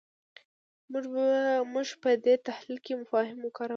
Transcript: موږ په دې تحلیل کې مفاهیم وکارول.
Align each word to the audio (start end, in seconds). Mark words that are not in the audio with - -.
موږ 1.73 1.87
په 2.03 2.09
دې 2.25 2.35
تحلیل 2.47 2.77
کې 2.85 2.93
مفاهیم 3.01 3.39
وکارول. 3.43 3.69